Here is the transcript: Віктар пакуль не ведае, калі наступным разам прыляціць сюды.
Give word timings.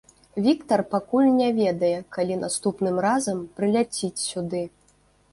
Віктар 0.45 0.81
пакуль 0.93 1.27
не 1.41 1.49
ведае, 1.59 1.91
калі 2.17 2.37
наступным 2.43 2.95
разам 3.07 3.43
прыляціць 3.59 4.23
сюды. 4.31 4.63